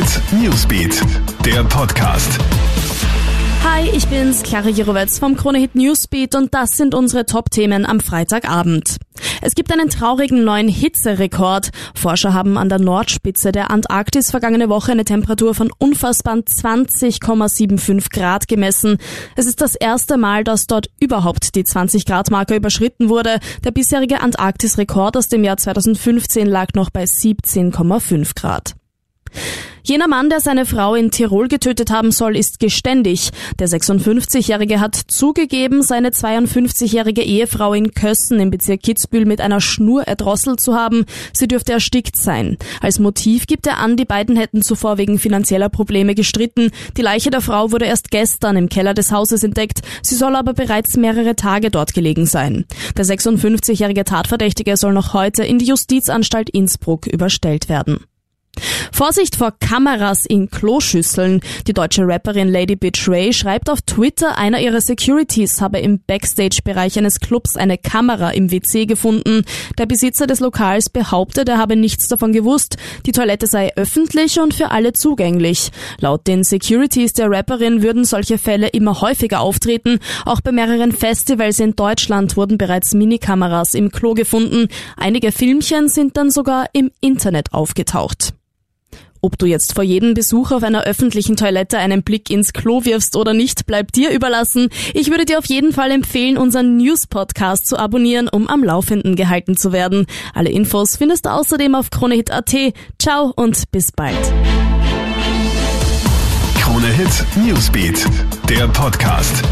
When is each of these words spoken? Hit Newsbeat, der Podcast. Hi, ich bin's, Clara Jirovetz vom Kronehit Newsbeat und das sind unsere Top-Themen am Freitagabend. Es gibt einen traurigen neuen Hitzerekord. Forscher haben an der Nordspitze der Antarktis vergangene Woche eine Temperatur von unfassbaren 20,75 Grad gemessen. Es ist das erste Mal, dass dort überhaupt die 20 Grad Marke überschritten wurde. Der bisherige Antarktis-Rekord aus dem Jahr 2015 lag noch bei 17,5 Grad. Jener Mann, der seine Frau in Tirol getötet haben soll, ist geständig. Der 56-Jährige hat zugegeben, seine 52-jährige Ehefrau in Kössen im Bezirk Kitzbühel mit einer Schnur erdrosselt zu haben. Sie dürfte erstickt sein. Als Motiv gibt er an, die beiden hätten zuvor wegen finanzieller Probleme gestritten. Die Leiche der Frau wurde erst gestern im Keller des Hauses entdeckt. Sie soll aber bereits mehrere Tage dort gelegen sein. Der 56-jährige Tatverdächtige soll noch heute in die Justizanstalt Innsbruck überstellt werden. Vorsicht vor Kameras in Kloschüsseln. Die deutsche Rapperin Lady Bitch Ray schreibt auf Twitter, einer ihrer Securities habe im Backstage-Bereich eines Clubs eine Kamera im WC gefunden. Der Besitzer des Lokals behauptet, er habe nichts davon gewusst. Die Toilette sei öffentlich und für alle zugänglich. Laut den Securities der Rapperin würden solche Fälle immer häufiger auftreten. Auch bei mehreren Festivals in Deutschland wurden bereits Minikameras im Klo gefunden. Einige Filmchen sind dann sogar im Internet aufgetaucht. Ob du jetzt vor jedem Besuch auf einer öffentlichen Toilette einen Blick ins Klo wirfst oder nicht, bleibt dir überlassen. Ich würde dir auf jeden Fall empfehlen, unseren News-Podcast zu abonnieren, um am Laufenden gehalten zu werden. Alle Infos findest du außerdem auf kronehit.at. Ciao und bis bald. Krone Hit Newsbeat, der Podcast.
Hit 0.00 0.22
Newsbeat, 0.32 1.02
der 1.44 1.62
Podcast. 1.64 2.38
Hi, 3.62 3.86
ich 3.94 4.06
bin's, 4.06 4.42
Clara 4.42 4.70
Jirovetz 4.70 5.18
vom 5.18 5.36
Kronehit 5.36 5.74
Newsbeat 5.74 6.34
und 6.34 6.54
das 6.54 6.70
sind 6.70 6.94
unsere 6.94 7.26
Top-Themen 7.26 7.84
am 7.84 8.00
Freitagabend. 8.00 8.96
Es 9.42 9.54
gibt 9.54 9.70
einen 9.70 9.90
traurigen 9.90 10.42
neuen 10.42 10.68
Hitzerekord. 10.68 11.68
Forscher 11.94 12.32
haben 12.32 12.56
an 12.56 12.70
der 12.70 12.78
Nordspitze 12.78 13.52
der 13.52 13.70
Antarktis 13.70 14.30
vergangene 14.30 14.70
Woche 14.70 14.92
eine 14.92 15.04
Temperatur 15.04 15.54
von 15.54 15.70
unfassbaren 15.76 16.44
20,75 16.44 18.10
Grad 18.10 18.48
gemessen. 18.48 18.96
Es 19.36 19.44
ist 19.44 19.60
das 19.60 19.74
erste 19.74 20.16
Mal, 20.16 20.44
dass 20.44 20.66
dort 20.66 20.88
überhaupt 20.98 21.54
die 21.56 21.64
20 21.64 22.06
Grad 22.06 22.30
Marke 22.30 22.56
überschritten 22.56 23.10
wurde. 23.10 23.38
Der 23.64 23.70
bisherige 23.70 24.22
Antarktis-Rekord 24.22 25.18
aus 25.18 25.28
dem 25.28 25.44
Jahr 25.44 25.58
2015 25.58 26.46
lag 26.46 26.68
noch 26.72 26.88
bei 26.88 27.04
17,5 27.04 28.34
Grad. 28.34 28.76
Jener 29.82 30.08
Mann, 30.08 30.28
der 30.28 30.40
seine 30.40 30.66
Frau 30.66 30.94
in 30.94 31.10
Tirol 31.10 31.48
getötet 31.48 31.90
haben 31.90 32.12
soll, 32.12 32.36
ist 32.36 32.60
geständig. 32.60 33.30
Der 33.58 33.68
56-Jährige 33.68 34.80
hat 34.80 34.94
zugegeben, 34.94 35.82
seine 35.82 36.10
52-jährige 36.10 37.22
Ehefrau 37.22 37.72
in 37.74 37.92
Kössen 37.92 38.40
im 38.40 38.50
Bezirk 38.50 38.82
Kitzbühel 38.82 39.24
mit 39.24 39.40
einer 39.40 39.60
Schnur 39.60 40.02
erdrosselt 40.02 40.60
zu 40.60 40.74
haben. 40.74 41.04
Sie 41.32 41.48
dürfte 41.48 41.72
erstickt 41.72 42.16
sein. 42.16 42.56
Als 42.80 42.98
Motiv 42.98 43.46
gibt 43.46 43.66
er 43.66 43.78
an, 43.78 43.96
die 43.96 44.04
beiden 44.04 44.36
hätten 44.36 44.62
zuvor 44.62 44.98
wegen 44.98 45.18
finanzieller 45.18 45.68
Probleme 45.68 46.14
gestritten. 46.14 46.70
Die 46.96 47.02
Leiche 47.02 47.30
der 47.30 47.40
Frau 47.40 47.72
wurde 47.72 47.86
erst 47.86 48.10
gestern 48.10 48.56
im 48.56 48.68
Keller 48.68 48.94
des 48.94 49.12
Hauses 49.12 49.42
entdeckt. 49.42 49.80
Sie 50.02 50.14
soll 50.14 50.36
aber 50.36 50.52
bereits 50.52 50.96
mehrere 50.96 51.36
Tage 51.36 51.70
dort 51.70 51.94
gelegen 51.94 52.26
sein. 52.26 52.66
Der 52.96 53.04
56-jährige 53.04 54.04
Tatverdächtige 54.04 54.76
soll 54.76 54.92
noch 54.92 55.14
heute 55.14 55.44
in 55.44 55.58
die 55.58 55.66
Justizanstalt 55.66 56.50
Innsbruck 56.50 57.06
überstellt 57.06 57.68
werden. 57.68 58.00
Vorsicht 59.00 59.36
vor 59.36 59.54
Kameras 59.58 60.26
in 60.26 60.50
Kloschüsseln. 60.50 61.40
Die 61.66 61.72
deutsche 61.72 62.06
Rapperin 62.06 62.52
Lady 62.52 62.76
Bitch 62.76 63.08
Ray 63.08 63.32
schreibt 63.32 63.70
auf 63.70 63.80
Twitter, 63.80 64.36
einer 64.36 64.60
ihrer 64.60 64.82
Securities 64.82 65.62
habe 65.62 65.78
im 65.78 66.00
Backstage-Bereich 66.06 66.98
eines 66.98 67.18
Clubs 67.18 67.56
eine 67.56 67.78
Kamera 67.78 68.28
im 68.32 68.50
WC 68.50 68.84
gefunden. 68.84 69.44
Der 69.78 69.86
Besitzer 69.86 70.26
des 70.26 70.40
Lokals 70.40 70.90
behauptet, 70.90 71.48
er 71.48 71.56
habe 71.56 71.76
nichts 71.76 72.08
davon 72.08 72.34
gewusst. 72.34 72.76
Die 73.06 73.12
Toilette 73.12 73.46
sei 73.46 73.72
öffentlich 73.74 74.38
und 74.38 74.52
für 74.52 74.70
alle 74.70 74.92
zugänglich. 74.92 75.70
Laut 75.98 76.26
den 76.26 76.44
Securities 76.44 77.14
der 77.14 77.30
Rapperin 77.30 77.82
würden 77.82 78.04
solche 78.04 78.36
Fälle 78.36 78.68
immer 78.68 79.00
häufiger 79.00 79.40
auftreten. 79.40 80.00
Auch 80.26 80.42
bei 80.42 80.52
mehreren 80.52 80.92
Festivals 80.92 81.58
in 81.58 81.74
Deutschland 81.74 82.36
wurden 82.36 82.58
bereits 82.58 82.92
Minikameras 82.92 83.72
im 83.72 83.92
Klo 83.92 84.12
gefunden. 84.12 84.68
Einige 84.98 85.32
Filmchen 85.32 85.88
sind 85.88 86.18
dann 86.18 86.30
sogar 86.30 86.66
im 86.74 86.90
Internet 87.00 87.54
aufgetaucht. 87.54 88.34
Ob 89.22 89.38
du 89.38 89.46
jetzt 89.46 89.74
vor 89.74 89.84
jedem 89.84 90.14
Besuch 90.14 90.50
auf 90.50 90.62
einer 90.62 90.84
öffentlichen 90.84 91.36
Toilette 91.36 91.78
einen 91.78 92.02
Blick 92.02 92.30
ins 92.30 92.52
Klo 92.52 92.84
wirfst 92.84 93.16
oder 93.16 93.34
nicht, 93.34 93.66
bleibt 93.66 93.96
dir 93.96 94.10
überlassen. 94.10 94.68
Ich 94.94 95.10
würde 95.10 95.26
dir 95.26 95.38
auf 95.38 95.46
jeden 95.46 95.72
Fall 95.72 95.90
empfehlen, 95.90 96.38
unseren 96.38 96.78
News-Podcast 96.78 97.66
zu 97.66 97.78
abonnieren, 97.78 98.28
um 98.28 98.48
am 98.48 98.64
Laufenden 98.64 99.16
gehalten 99.16 99.56
zu 99.56 99.72
werden. 99.72 100.06
Alle 100.34 100.50
Infos 100.50 100.96
findest 100.96 101.26
du 101.26 101.30
außerdem 101.30 101.74
auf 101.74 101.90
kronehit.at. 101.90 102.54
Ciao 102.98 103.32
und 103.36 103.70
bis 103.70 103.92
bald. 103.92 104.16
Krone 106.58 106.88
Hit 106.88 107.24
Newsbeat, 107.44 108.06
der 108.48 108.68
Podcast. 108.68 109.42